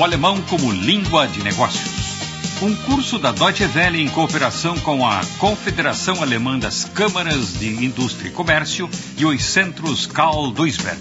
[0.00, 1.90] o alemão como língua de negócios.
[2.62, 8.30] Um curso da Deutsche Welle em cooperação com a Confederação Alemã das Câmaras de Indústria
[8.30, 10.98] e Comércio e os centros Karl Duisberg.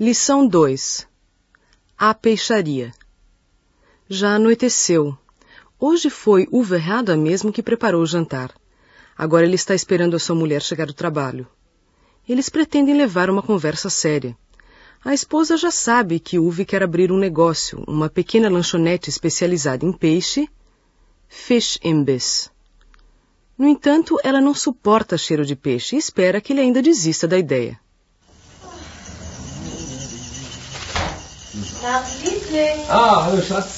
[0.00, 1.06] Lição 2
[1.98, 2.90] A peixaria
[4.08, 5.14] Já anoiteceu.
[5.78, 8.54] Hoje foi o Verrada mesmo que preparou o jantar.
[9.18, 11.46] Agora ele está esperando a sua mulher chegar do trabalho.
[12.26, 14.34] Eles pretendem levar uma conversa séria.
[15.04, 19.92] A esposa já sabe que Uwe quer abrir um negócio, uma pequena lanchonete especializada em
[19.92, 20.48] peixe,
[21.28, 22.50] Fish Imbiss.
[23.58, 27.36] No entanto, ela não suporta cheiro de peixe e espera que ele ainda desista da
[27.36, 27.78] ideia.
[32.88, 33.74] Ah, hallo Schatz.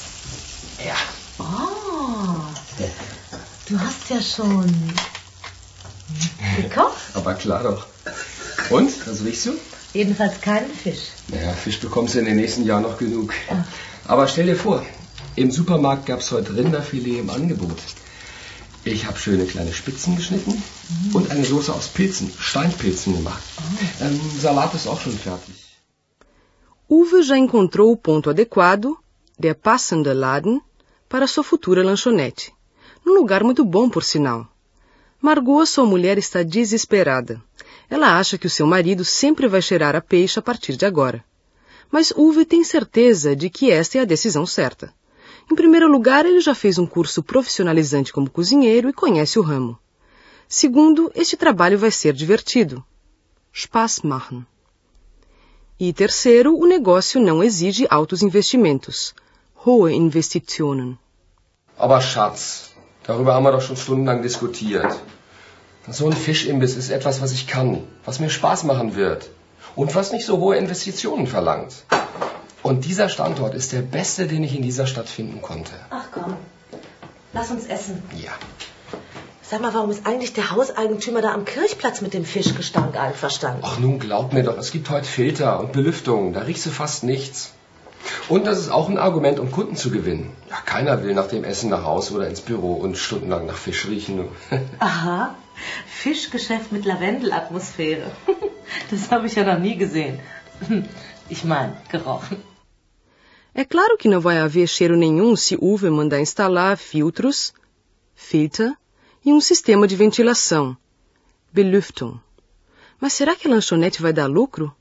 [0.79, 0.95] Ja.
[1.39, 2.39] Oh,
[3.69, 4.65] du hast ja schon
[6.55, 7.15] gekocht?
[7.15, 7.85] Aber klar doch.
[8.69, 9.76] Und, was riechst du?
[9.93, 11.11] Jedenfalls keinen Fisch.
[11.29, 13.33] Naja, Fisch bekommst du in den nächsten Jahren noch genug.
[14.07, 14.85] Aber stell dir vor,
[15.35, 17.77] im Supermarkt gab es heute Rinderfilet im Angebot.
[18.83, 20.61] Ich habe schöne kleine Spitzen geschnitten
[21.13, 23.43] und eine Soße aus Pilzen, Steinpilzen gemacht.
[24.01, 25.55] Ähm, Salat ist auch schon fertig.
[26.89, 28.97] Uwe já encontrou o ponto adequado,
[29.37, 30.61] der passende Laden,
[31.09, 32.53] para sua futura lanchonete.
[33.05, 34.47] Num lugar muito bom, por sinal.
[35.21, 37.43] Margot, sua mulher, está desesperada.
[37.89, 41.23] Ela acha que o seu marido sempre vai cheirar a peixe a partir de agora.
[41.91, 44.93] Mas Uwe tem certeza de que esta é a decisão certa.
[45.49, 49.79] Em primeiro lugar, ele já fez um curso profissionalizante como cozinheiro e conhece o ramo.
[50.47, 52.83] Segundo, este trabalho vai ser divertido.
[53.53, 54.45] Spaß machen.
[55.79, 59.13] E terceiro, o negócio não exige altos investimentos.
[59.65, 60.97] Hohe Investitionen.
[61.77, 62.71] Aber Schatz,
[63.05, 64.97] darüber haben wir doch schon stundenlang diskutiert.
[65.89, 69.29] So ein Fischimbiss ist etwas, was ich kann, was mir Spaß machen wird
[69.75, 71.73] und was nicht so hohe Investitionen verlangt.
[72.61, 75.71] Und dieser Standort ist der beste, den ich in dieser Stadt finden konnte.
[75.89, 76.35] Ach komm,
[77.31, 78.03] lass uns essen.
[78.21, 78.31] Ja.
[79.41, 83.61] Sag mal, warum ist eigentlich der Hauseigentümer da am Kirchplatz mit dem Fischgestank einverstanden?
[83.63, 87.05] Ach nun, glaub mir doch, es gibt heute Filter und Belüftung, da riechst du fast
[87.05, 87.51] nichts.
[88.27, 90.35] Und das ist auch ein Argument, um Kunden zu gewinnen.
[90.49, 93.87] Ja, keiner will nach dem Essen nach Hause oder ins Büro und stundenlang nach Fisch
[93.87, 94.27] riechen.
[94.79, 95.35] Aha,
[95.85, 98.11] Fischgeschäft mit Lavendelatmosphäre.
[98.91, 100.19] Das habe ich ja noch nie gesehen.
[101.29, 102.37] Ich meine, gerochen.
[103.53, 107.53] É claro que não vai haver cheiro nenhum se Uwe mandar instalar filtros,
[108.15, 108.71] filter,
[109.25, 110.77] e um sistema de ventilação,
[111.51, 112.19] Belüftung.
[113.01, 114.73] Mas será que a lanchonete vai dar lucro?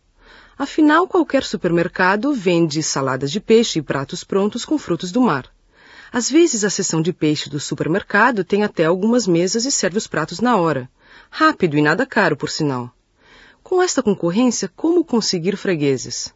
[0.58, 5.50] Afinal, qualquer supermercado vende saladas de peixe e pratos prontos com frutos do mar.
[6.12, 10.06] Às vezes, a seção de peixe do supermercado tem até algumas mesas e serve os
[10.06, 10.89] pratos na hora.
[11.31, 12.91] Rápido e nada caro, por sinal.
[13.62, 16.33] Com esta concorrência, como conseguir fregueses?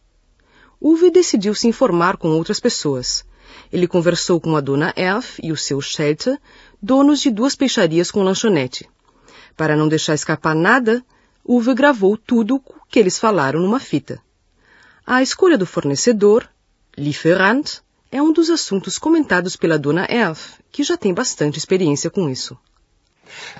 [0.80, 3.24] Uwe decidiu se informar com outras pessoas.
[3.72, 6.40] Ele conversou com a dona Elf e o seu Shelter,
[6.82, 8.88] donos de duas peixarias com lanchonete.
[9.56, 11.04] Para não deixar escapar nada,
[11.44, 14.20] Uwe gravou tudo o que eles falaram numa fita.
[15.06, 16.48] A escolha do fornecedor,
[16.96, 22.28] Lieferant, é um dos assuntos comentados pela dona Elf, que já tem bastante experiência com
[22.28, 22.58] isso.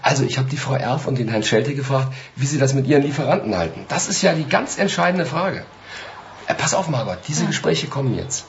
[0.03, 2.87] Also, ich habe die Frau Erf und den Herrn Schelte gefragt, wie sie das mit
[2.89, 3.87] ihren Lieferanten halten.
[3.89, 5.65] Das ist ja die ganz entscheidende Frage.
[6.49, 8.47] Äh, pass auf, Margot, diese Gespräche kommen jetzt.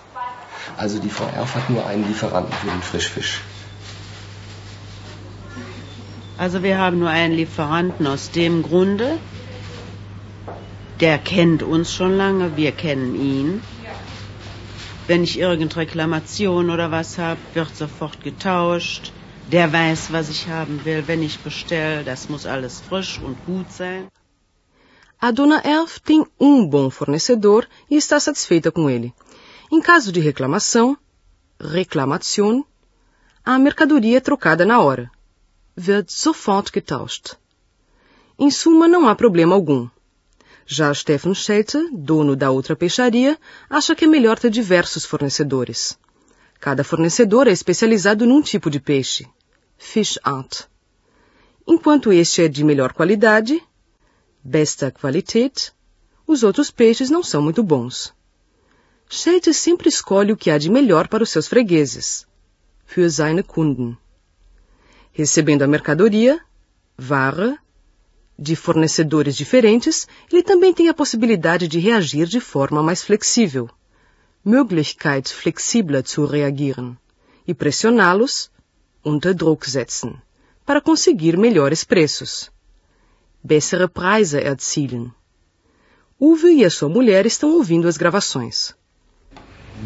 [0.78, 3.41] Also, die Frau Erf hat nur einen Lieferanten für den Frischfisch.
[6.41, 9.19] Also wir haben nur einen Lieferanten aus dem Grunde,
[11.00, 13.62] der kennt uns schon lange, wir kennen ihn.
[15.07, 19.12] Wenn ich irgendeine Reklamation oder was habe, wird sofort getauscht.
[19.51, 21.07] Der weiß, was ich haben will.
[21.07, 24.09] Wenn ich bestelle, das muss alles frisch und gut sein.
[25.19, 29.13] A dona Elf tem um bom fornecedor e está satisfeita com ele.
[29.72, 30.98] Em caso de reclamação,
[31.59, 32.63] reclamation,
[33.45, 35.12] a mercadoria é trocada na hora.
[35.75, 37.36] Wird sofort getauscht.
[38.38, 39.88] Em suma, não há problema algum.
[40.73, 43.38] Já Stefan Schelte, dono da outra peixaria,
[43.69, 46.00] acha que é melhor ter diversos fornecedores.
[46.62, 49.27] Cada fornecedor é especializado num tipo de peixe,
[49.77, 50.62] fish art.
[51.68, 53.62] Enquanto este é de melhor qualidade,
[54.41, 55.73] besta Qualität,
[56.25, 58.13] os outros peixes não são muito bons.
[59.09, 62.25] Schelte sempre escolhe o que há de melhor para os seus fregueses,
[62.85, 63.97] für seine Kunden.
[65.12, 66.39] Recebendo a mercadoria,
[66.97, 67.59] Ware,
[68.42, 73.70] de fornecedores diferentes, ele também tem a possibilidade de reagir de forma mais flexível.
[74.44, 76.98] Möglichkeit flexibler zu reagieren.
[77.48, 78.50] E pressioná-los,
[79.06, 80.16] unter Druck setzen,
[80.66, 82.52] para conseguir melhores preços.
[83.44, 85.12] Bessere Preise erzielen.
[86.20, 88.76] Uwe e a sua mulher estão ouvindo as gravações.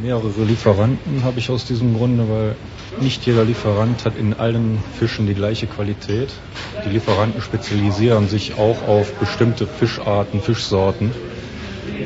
[0.02, 2.56] Mehrere Lieferanten habe ich aus diesem Grunde, weil
[3.00, 6.30] nicht jeder Lieferant hat in allen Fischen die gleiche Qualität.
[6.86, 11.12] Die Lieferanten spezialisieren sich auch auf bestimmte Fischarten, Fischsorten,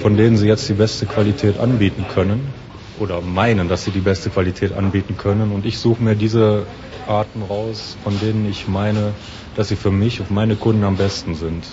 [0.01, 2.53] von denen sie jetzt die beste Qualität anbieten können
[2.99, 5.51] oder meinen, dass sie die beste Qualität anbieten können.
[5.51, 6.67] Und ich suche mir diese
[7.07, 9.13] Arten raus, von denen ich meine,
[9.55, 11.65] dass sie für mich und meine Kunden am besten sind.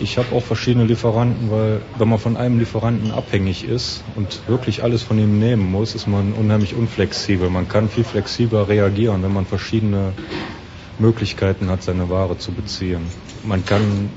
[0.00, 4.82] Ich habe auch verschiedene Lieferanten, weil wenn man von einem Lieferanten abhängig ist und wirklich
[4.82, 7.50] alles von ihm nehmen muss, ist man unheimlich unflexibel.
[7.50, 10.12] Man kann viel flexibler reagieren, wenn man verschiedene
[10.98, 13.06] Möglichkeiten hat, seine Ware zu beziehen.
[13.44, 14.10] Man kann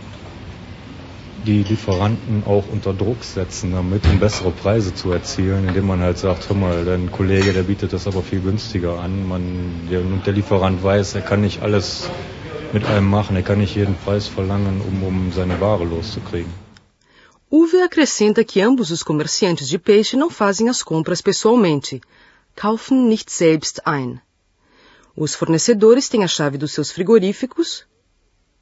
[1.46, 6.18] die Lieferanten auch unter Druck setzen, damit um bessere Preise zu erzielen, indem man halt
[6.18, 9.28] sagt, hör mal, dein Kollege, der bietet das aber viel günstiger an.
[9.28, 12.10] Man, der, der Lieferant weiß, er kann nicht alles
[12.76, 13.38] mit einem machen.
[13.38, 16.54] Er kann nicht jeden Preis verlangen, um, um seine Ware loszukriegen.
[17.60, 22.02] Uwe acrescenta que ambos os comerciantes de peixe não fazem as compras pessoalmente.
[22.64, 24.20] Kaufen nicht selbst ein.
[25.24, 27.70] Os fornecedores têm a chave dos seus frigoríficos,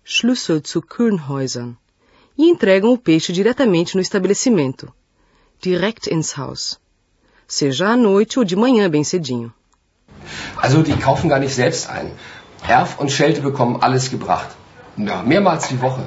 [0.03, 1.71] Schlüssel zu Kühlhäusern,
[2.37, 4.93] e entregam o peixe diretamente no estabelecimento,
[5.59, 6.79] direct ins Haus,
[7.47, 9.51] seja à noite ou de manhã bem cedinho.
[10.57, 12.11] Also die kaufen gar nicht selbst ein.
[12.67, 14.49] Erf und Schelte bekommen alles gebracht.
[14.97, 16.03] Ja, mehrmals die Woche.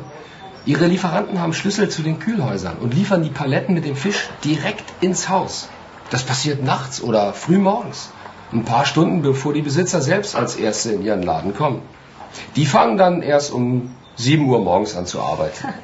[0.64, 4.84] Ihre Lieferanten haben Schlüssel zu den Kühlhäusern und liefern die Paletten mit dem Fisch direkt
[5.00, 5.68] ins Haus.
[6.10, 8.10] Das passiert nachts oder früh morgens.
[8.52, 11.82] Ein paar Stunden bevor die Besitzer selbst als Erste in ihren Laden kommen.
[12.54, 15.68] Die fangen dann erst um 7 Uhr morgens an zu arbeiten.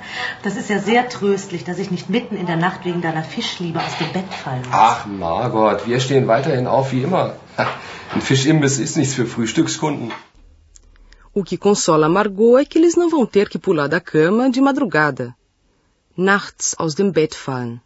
[0.42, 3.78] Das ist ja sehr tröstlich, dass ich nicht mitten in der Nacht wegen deiner Fischliebe
[3.78, 4.72] aus dem Bett fallen muss.
[4.72, 7.34] Ach, Margot, wir stehen weiterhin auf wie immer.
[8.14, 10.10] Ein Fischimbiss ist nichts für Frühstückskunden.
[11.34, 14.60] O que consola Margot é que eles não vão ter que pular da cama de
[14.60, 15.34] madrugada.
[16.14, 17.80] Nachts aus dem Bett fallen.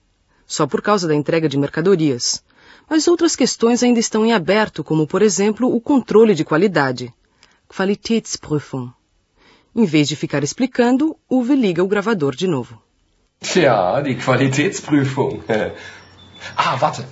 [0.44, 2.42] Só por causa da entrega de mercadorias.
[2.90, 7.14] Mas outras questões ainda estão em aberto, como, por exemplo, o controle de qualidade.
[7.68, 8.90] Qualitätsprüfung.
[9.76, 12.82] Em vez de ficar explicando, Uwe liga o gravador de novo.
[13.40, 15.42] Tja, die Qualitätsprüfung.
[16.56, 17.04] ah, warte.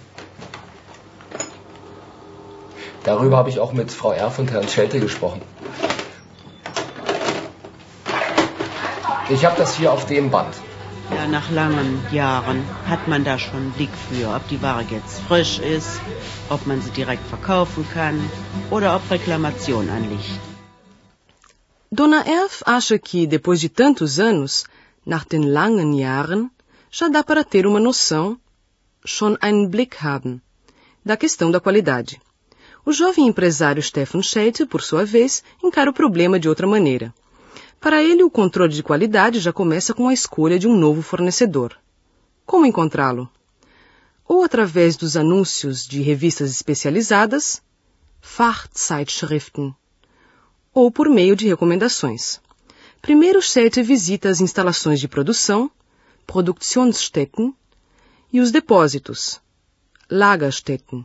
[3.04, 5.42] Darüber habe ich auch mit Frau Erf und Herrn Schelte gesprochen.
[9.30, 10.54] Ich habe das hier auf dem Band.
[11.10, 15.20] Ja, nach langen Jahren hat man da schon einen Blick für, ob die Ware jetzt
[15.20, 15.98] frisch ist,
[16.50, 18.18] ob man sie direkt verkaufen kann
[18.70, 20.40] oder ob Reklamation anliegt.
[21.90, 24.64] Dona Elf acha que, depois de tantos anos,
[25.06, 26.50] nach den langen Jahren,
[26.90, 28.36] já dá para ter uma noção,
[29.06, 30.42] schon einen Blick haben,
[31.02, 32.20] da questão da qualidade.
[32.84, 37.14] O jovem empresário Stefan Scheidt, por sua vez, encara o problema de outra maneira.
[37.84, 41.78] Para ele, o controle de qualidade já começa com a escolha de um novo fornecedor.
[42.46, 43.30] Como encontrá-lo?
[44.26, 47.62] Ou através dos anúncios de revistas especializadas,
[48.22, 49.74] Fachzeitschriften,
[50.72, 52.40] ou por meio de recomendações.
[53.02, 55.70] Primeiro, Schete visita as instalações de produção,
[56.26, 57.54] Produktionsstätten,
[58.32, 59.42] e os depósitos,
[60.10, 61.04] Lagerstätten,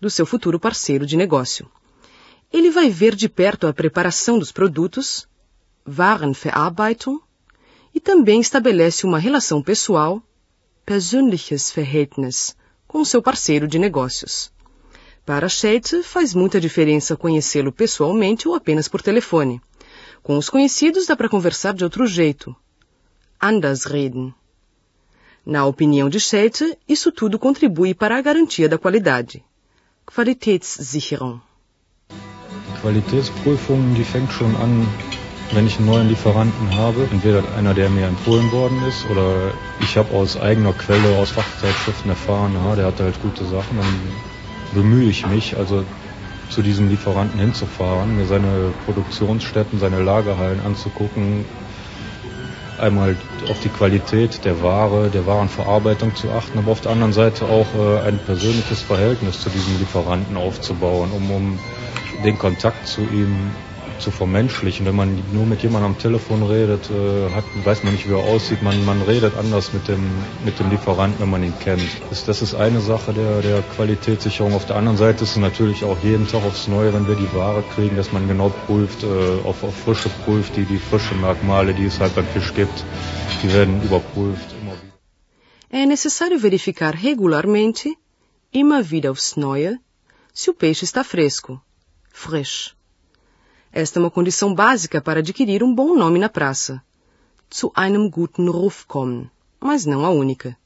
[0.00, 1.68] do seu futuro parceiro de negócio.
[2.52, 5.26] Ele vai ver de perto a preparação dos produtos,
[5.86, 7.20] Warenverarbeitung,
[7.94, 10.22] e também estabelece uma relação pessoal,
[10.84, 14.52] persönliches Verhältnis, com seu parceiro de negócios.
[15.24, 19.60] Para Scheitz, faz muita diferença conhecê-lo pessoalmente ou apenas por telefone.
[20.22, 22.54] Com os conhecidos dá para conversar de outro jeito.
[23.40, 24.34] Anders reden.
[25.46, 29.42] Na opinião de Scheitz, isso tudo contribui para a garantia da qualidade.
[30.06, 31.40] Qualitätssicherung.
[32.82, 34.86] Qualitätsprüfung, die fängt schon an
[35.54, 39.96] wenn ich einen neuen Lieferanten habe, entweder einer, der mir empfohlen worden ist, oder ich
[39.96, 44.12] habe aus eigener Quelle, aus Fachzeitschriften erfahren, ja, der hat halt gute Sachen, dann
[44.74, 45.84] bemühe ich mich, also
[46.50, 51.44] zu diesem Lieferanten hinzufahren, mir seine Produktionsstätten, seine Lagerhallen anzugucken,
[52.78, 53.16] einmal
[53.48, 57.66] auf die Qualität der Ware, der Warenverarbeitung zu achten, aber auf der anderen Seite auch
[57.74, 61.58] äh, ein persönliches Verhältnis zu diesem Lieferanten aufzubauen, um, um
[62.24, 63.50] den Kontakt zu ihm
[63.98, 64.86] zu vermenschlichen.
[64.86, 68.24] Wenn man nur mit jemandem am Telefon redet, äh, hat, weiß man nicht, wie er
[68.24, 68.62] aussieht.
[68.62, 70.02] Man, man redet anders mit dem,
[70.44, 71.82] mit dem Lieferanten, wenn man ihn kennt.
[72.10, 74.54] Das, das ist eine Sache der, der Qualitätssicherung.
[74.54, 77.32] Auf der anderen Seite ist es natürlich auch jeden Tag aufs Neue, wenn wir die
[77.34, 79.06] Ware kriegen, dass man genau prüft, äh,
[79.44, 82.84] auf, auf Frische prüft, die, die frischen Merkmale, die es halt beim Fisch gibt,
[83.42, 84.54] die werden überprüft.
[85.70, 87.88] É necessário verificar regularmente,
[88.52, 89.76] immer wieder aufs Neue,
[90.32, 91.60] se o peixe está fresco,
[92.12, 92.76] frisch.
[93.76, 96.80] Esta é uma condição básica para adquirir um bom nome na praça.
[97.52, 99.28] Zu einem guten Ruf kommen.
[99.64, 100.56] mas não a única.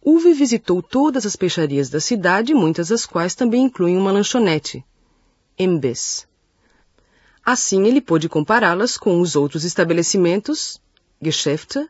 [0.00, 4.84] Uwe visitou todas as peixarias da cidade, muitas das quais também incluem uma lanchonete,
[5.58, 6.26] Imbiss.
[7.44, 10.80] Assim ele pôde compará-las com os outros estabelecimentos,
[11.20, 11.86] Geschäfte,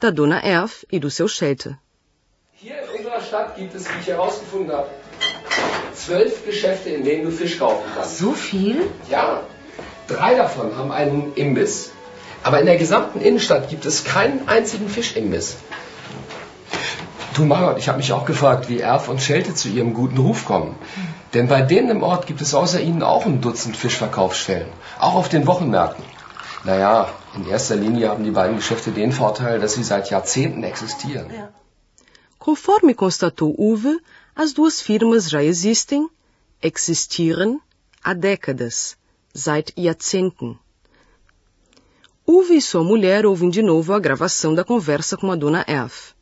[0.00, 1.78] da Dona Erf e do seu Schelte.
[2.60, 4.90] Hier in unserer Stadt gibt es, wie ich herausgefunden habe,
[5.94, 8.18] zwölf Geschäfte, in denen du Fisch kaufen kannst.
[8.18, 8.90] So viel?
[9.08, 9.44] Ja,
[10.08, 11.90] drei davon haben einen Imbiss.
[12.42, 15.56] Aber in der gesamten Innenstadt gibt es keinen einzigen Fischimbiss.
[17.34, 20.44] Du Margot, ich habe mich auch gefragt, wie Erf und Schelte zu ihrem guten Ruf
[20.44, 20.74] kommen.
[21.34, 24.72] Denn bei denen im Ort gibt es außer ihnen auch ein Dutzend Fischverkaufsstellen.
[24.98, 26.04] Auch auf den Wochenmärkten.
[26.64, 31.26] Naja, in erster Linie haben die beiden Geschäfte den Vorteil, dass sie seit Jahrzehnten existieren.
[31.32, 31.50] Ja.
[32.38, 33.98] Conforme constatou Uwe,
[34.34, 36.08] as duas firmas já existem,
[36.60, 37.60] existieren,
[38.02, 38.97] há décadas,
[39.38, 40.58] seit Jahrzehnten.
[42.26, 46.12] Uwe e sua mulher ouvem de novo a gravação da conversa com a dona Elf.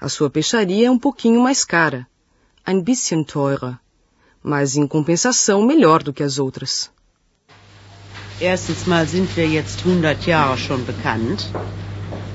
[0.00, 2.06] A sua peixaria é um pouquinho mais cara,
[2.64, 3.78] ein bisschen teurer,
[4.42, 6.90] mas em compensação melhor do que as outras.
[8.40, 11.46] Erstens mal sind wir jetzt 100 Jahre schon bekannt.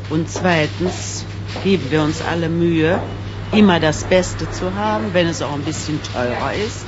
[0.09, 1.25] Und zweitens
[1.63, 2.99] geben wir uns alle Mühe,
[3.51, 6.85] immer das Beste zu haben, wenn es auch ein bisschen teurer ist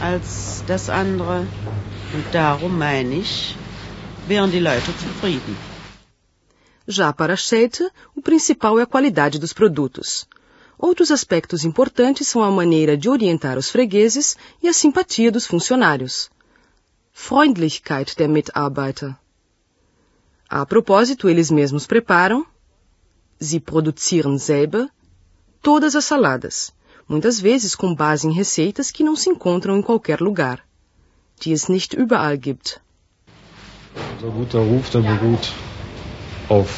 [0.00, 1.46] als das andere.
[2.14, 3.56] Und darum meine ich,
[4.28, 5.56] wären die Leute zufrieden.
[6.86, 10.24] Já para Schelte, o principal é a qualidade dos produtos.
[10.78, 16.30] Outros aspectos importantes são a maneira de orientar os fregueses e a simpatia dos funcionários.
[17.12, 19.16] Freundlichkeit der Mitarbeiter.
[20.48, 22.46] A propósito, eles mesmos preparam,
[23.40, 24.88] sie produzieren selber,
[25.60, 26.72] todas as saladas,
[27.08, 30.64] muitas vezes com base em receitas que não se encontram em qualquer lugar,
[31.42, 32.80] die es nicht überall gibt.
[34.16, 35.52] Unser guter Ruf, der beruht
[36.48, 36.68] auf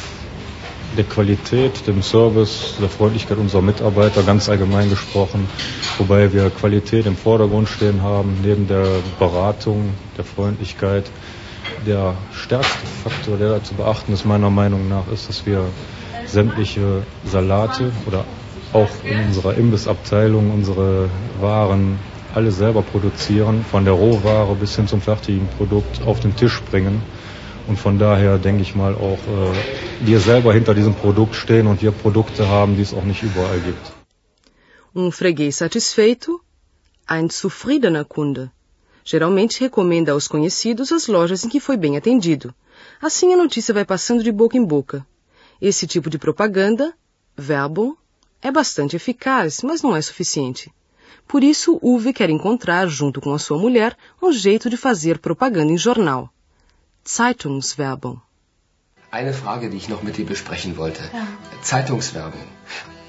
[0.95, 5.47] der Qualität, dem Service, der Freundlichkeit unserer Mitarbeiter, ganz allgemein gesprochen,
[5.97, 8.85] wobei wir Qualität im Vordergrund stehen haben, neben der
[9.19, 11.05] Beratung, der Freundlichkeit.
[11.85, 15.65] Der stärkste Faktor, der da zu beachten ist, meiner Meinung nach, ist, dass wir
[16.25, 18.25] sämtliche Salate oder
[18.73, 21.09] auch in unserer Imbissabteilung unsere
[21.39, 21.99] Waren
[22.37, 27.01] alle selber produzieren, von der Rohware bis hin zum fertigen Produkt auf den Tisch bringen.
[27.67, 31.81] Und von daher denke ich mal auch, äh, wir selber hinter diesem Produkt stehen und
[31.81, 33.85] wir Produkte haben, die es auch nicht überall gibt.
[34.93, 36.39] Um freguês satisfeito,
[37.15, 38.43] ein zufriedener Kunde.
[39.03, 42.53] Geralmente recomenda aos conhecidos as lojas em que foi bem atendido.
[43.01, 45.05] Assim a notícia vai passando de boca em boca.
[45.61, 46.93] Esse tipo de propaganda,
[47.35, 47.97] verbo,
[48.41, 50.71] é bastante eficaz, mas não é suficiente.
[51.27, 55.73] Por isso, Uwe quer encontrar, junto com a sua mulher, um jeito de fazer propaganda
[55.73, 56.29] em jornal.
[57.03, 58.17] Zeitungswerbung.
[59.11, 61.01] Eine Frage, die ich noch mit dir besprechen wollte.
[61.61, 62.45] Zeitungswerbung.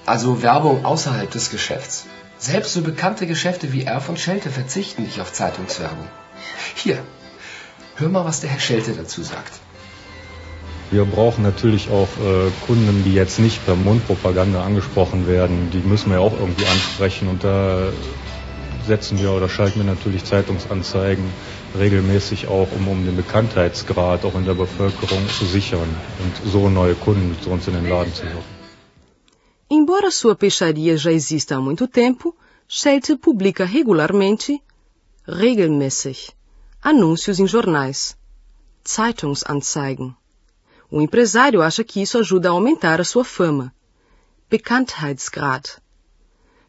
[0.07, 2.07] Also Werbung außerhalb des Geschäfts.
[2.39, 6.09] Selbst so bekannte Geschäfte wie Erf und Schelte verzichten nicht auf Zeitungswerbung.
[6.75, 6.99] Hier,
[7.97, 9.53] hör mal, was der Herr Schelte dazu sagt.
[10.91, 15.71] Wir brauchen natürlich auch äh, Kunden, die jetzt nicht per Mundpropaganda angesprochen werden.
[15.71, 17.93] Die müssen wir auch irgendwie ansprechen und da
[18.87, 21.25] setzen wir oder schalten wir natürlich Zeitungsanzeigen
[21.79, 25.91] regelmäßig auch, um, um den Bekanntheitsgrad auch in der Bevölkerung zu sichern
[26.25, 28.59] und so neue Kunden zu uns in den Laden zu locken.
[29.71, 32.35] Embora sua peixaria já exista há muito tempo,
[32.71, 34.61] Schelte publica regularmente,
[35.27, 36.35] regelmäßig,
[36.83, 38.15] anúncios em jornais,
[38.85, 40.15] Zeitungsanzeigen.
[40.91, 43.75] O empresário acha que isso ajuda a aumentar a sua fama,
[44.49, 45.67] Bekanntheitsgrad.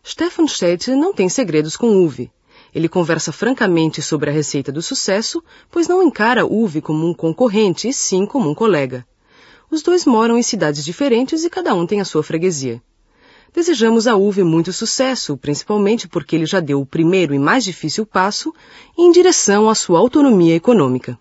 [0.06, 2.30] Stefan Schelte não tem segredos com Uwe.
[2.76, 7.88] Ele conversa francamente sobre a receita do sucesso, pois não encara Uwe como um concorrente,
[7.88, 9.08] e sim como um colega.
[9.72, 12.82] Os dois moram em cidades diferentes e cada um tem a sua freguesia.
[13.54, 18.06] Desejamos a Uwe muito sucesso, principalmente porque ele já deu o primeiro e mais difícil
[18.06, 18.54] passo
[18.98, 21.18] em direção à sua autonomia econômica.